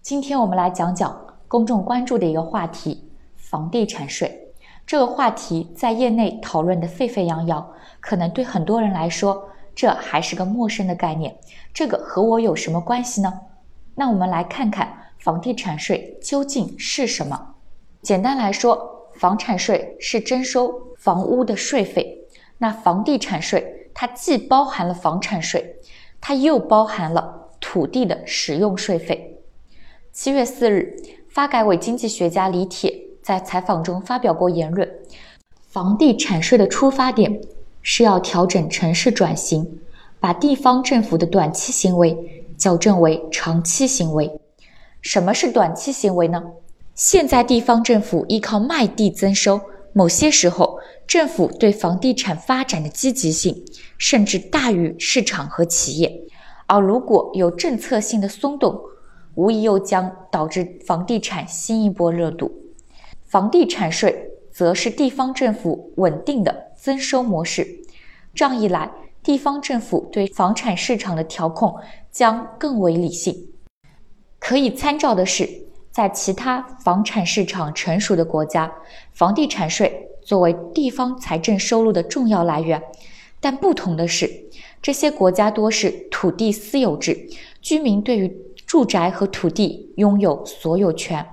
[0.00, 4.54] 今天我们来讲讲公众关注的一个话题——房地产税。
[4.86, 11.36] 这个话题在业内讨论的沸沸扬扬，可能对很多人来说，这还是个陌生的概念。
[11.74, 13.40] 这个和我有什么关系呢？
[13.96, 17.54] 那我们来看看房地产税究竟是什么。
[18.00, 22.16] 简单来说，房产税是征收房屋的税费。
[22.56, 25.76] 那房地产税它既包含了房产税，
[26.20, 29.34] 它又包含了土地的使用税费。
[30.20, 30.96] 七月四日，
[31.28, 34.90] 发改委经济学家李铁在采访中发表过言论：
[35.70, 37.40] 房地产税的出发点
[37.82, 39.78] 是要调整城市转型，
[40.18, 44.28] 把地方政府的短期行为矫正为长期行为。
[45.00, 46.42] 什么是短期行为呢？
[46.96, 49.60] 现在地方政府依靠卖地增收，
[49.92, 53.64] 某些时候政府对房地产发展的积极性
[53.96, 56.12] 甚至大于市场和企业，
[56.66, 58.76] 而如果有政策性的松动。
[59.38, 62.50] 无疑又将导致房地产新一波热度。
[63.24, 67.64] 房地产税则是地方政府稳定的增收模式，
[68.34, 68.90] 这样一来，
[69.22, 71.72] 地方政府对房产市场的调控
[72.10, 73.52] 将更为理性。
[74.40, 75.48] 可以参照的是，
[75.92, 78.72] 在其他房产市场成熟的国家，
[79.12, 82.82] 房地产税作为地方财政收入的重要来源，
[83.38, 84.28] 但不同的是，
[84.82, 87.28] 这些国家多是土地私有制，
[87.60, 88.36] 居民对于
[88.68, 91.26] 住宅和土地拥有所有权，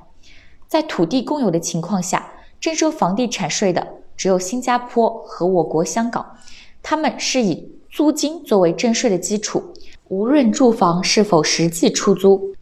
[0.69, 6.37] 在土地公有的情况下，征收房地产税的只有新加坡和我国香港，
[6.81, 9.61] 他们是以租金作为征税的基础，
[10.07, 12.55] 无论住房是否实际出租，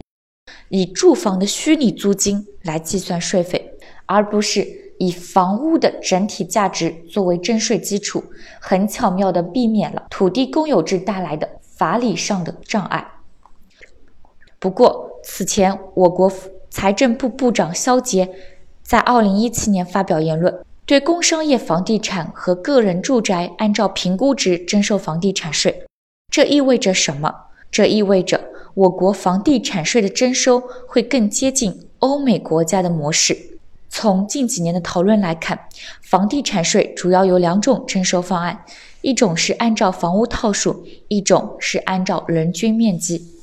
[0.70, 3.74] 以住房的虚拟租金来计算税费，
[4.06, 4.66] 而不是
[4.98, 8.24] 以房屋的整体价值作为征税基础，
[8.60, 13.12] 很巧妙地避免了土地公有制带来的法理上的障碍。
[14.64, 16.32] 不过，此前我国
[16.70, 18.30] 财政部部长肖捷
[18.82, 25.84] 在二零一七年发表言论，对工商业房地产和个人住宅按照评估值征收房地产税。
[26.32, 27.30] 这意味着什么？
[27.70, 28.40] 这意味着
[28.72, 33.36] 我国房地产税的征收会更接近欧美国家的模式。
[33.90, 35.68] 从近几年的讨论来看，
[36.00, 38.64] 房地产税主要有两种征收方案：
[39.02, 43.33] 一种是按照房屋套数，一种是按照人均面积。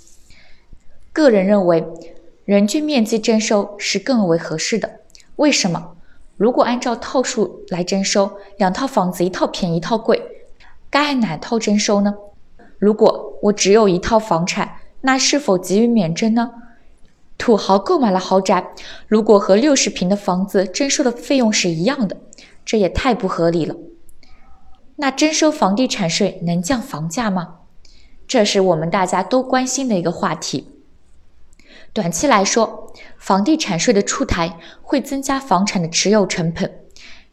[1.14, 1.86] 个人认为，
[2.46, 5.00] 人均面积征收是更为合适的。
[5.36, 5.96] 为什么？
[6.38, 10.22] 如果按照套数来征收，两套房子一套便宜一套贵，
[10.90, 12.16] 该按哪套征收呢？
[12.80, 16.52] 如果我只有一套房产，那是否给予免征呢？
[17.38, 18.74] 土豪购买了豪宅，
[19.08, 22.16] 如果和六十平的房子征收的费用是一样的，
[22.64, 23.76] 这也太不合理了。
[24.96, 27.56] 那征收房地产税能降房价吗？
[28.28, 30.70] 这是我们大家都关心的一个话题。
[31.94, 36.80] 短期来说，房地产税的出台会增加房产的持有成本，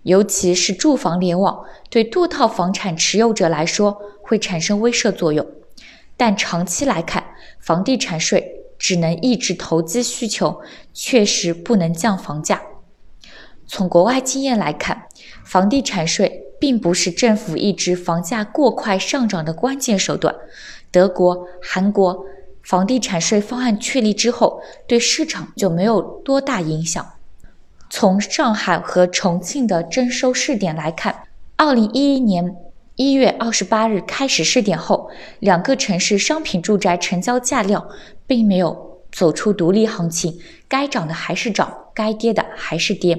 [0.02, 5.46] 尤其是住房联网对多套房产持有者来说会产生威慑作用。
[6.16, 7.22] 但长期来看，
[7.60, 10.60] 房地产税只能抑制投机需求，
[10.92, 12.60] 确实不能降房价。
[13.68, 15.04] 从国外经验来看，
[15.44, 20.34] 房地产税并不是政府抑制房价过快上涨的关键手段。
[20.90, 22.26] 德国、韩国。
[22.68, 27.14] 房地产税方案确立之后，对市场就没有多大影响。
[27.88, 31.22] 从上海和重庆的征收试点来看，
[31.56, 32.54] 二零一一年
[32.96, 37.88] 一月二十八日开始试点后，两个城市商品住宅成交价量
[38.26, 43.18] 并没有走出独立行情，该涨的还是涨，该跌的还是跌。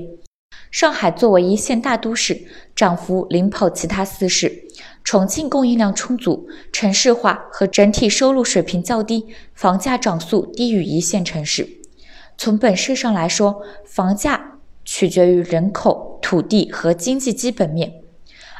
[0.71, 2.43] 上海作为一线大都市，
[2.75, 4.65] 涨幅领跑其他四市。
[5.03, 11.67] 重庆供应量充足，城市化和整体收入水平较低，房价涨速低于一线城市。
[12.37, 17.91] 从本质上来说，房价取决于人口、土地和经济基本面，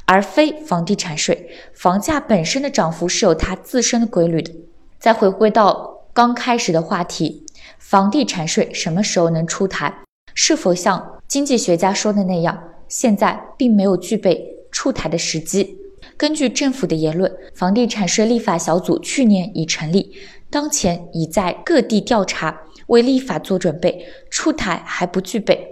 [0.05, 1.51] 而非房地产税。
[1.73, 4.51] 房价本身的涨幅是有它自身的规律的。
[4.99, 7.45] 再回归到刚开始的话题，
[7.77, 9.99] 房地产税什么时候能出台？
[10.33, 15.77] 是否像经济学家说的那样，现在并没有具备出台的时机？
[16.17, 20.11] 根据政府的言论，房地产税立法小组去年已成立，
[20.49, 25.67] 当前已在各地调查，为立法做准备，出台还不具备。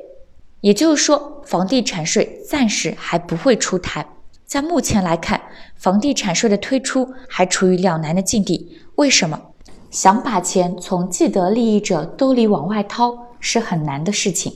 [0.62, 4.08] 也就是说，房地产税暂时还不会出台。
[4.46, 5.42] 在目前来看，
[5.76, 8.78] 房地产税的推出还处于两难的境地。
[8.98, 9.42] 为什么？
[9.90, 14.54] 想把钱从既得利益者兜里往外掏是很难的事情。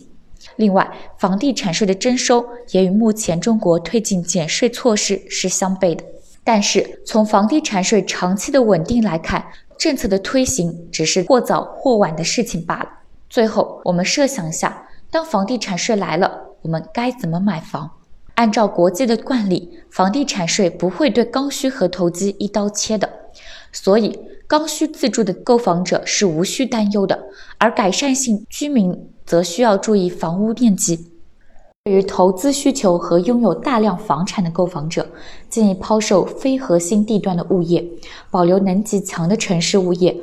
[0.55, 6.03] 另外，房地产税的征收也与目前中国推进减税措施是相悖的。
[6.43, 9.45] 但是，从房地产税长期的稳定来看，
[9.77, 12.89] 政策的推行只是或早或晚的事情罢了。
[13.29, 16.31] 最后，我们设想一下，当房地产税来了，
[16.63, 17.89] 我们该怎么买房？
[18.35, 23.07] 按照国际的惯例，房地产税不会对刚需和投机一刀切的，
[23.71, 24.19] 所以
[24.51, 27.17] 刚需自住的购房者是无需担忧的，
[27.57, 28.93] 而改善性居民
[29.25, 31.07] 则需要注意房屋面积。
[31.85, 35.07] 对于投资需求和拥有大量房产的购房者，
[35.49, 37.81] 建议抛售非核心地段的物业，
[38.29, 40.21] 保留能级强的城市物业。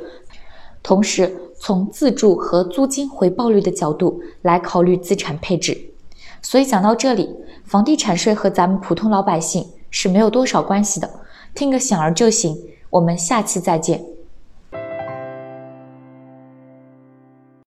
[0.83, 5.75] 同时，从自住和租金回报率的角度来考虑资产配置。
[6.43, 7.27] 所以讲到这里，
[7.65, 11.09] 房地产税和咱们普通老百姓是没有多少关系的，
[11.55, 12.55] 听个响儿就行。
[12.91, 14.03] 我们下期再见。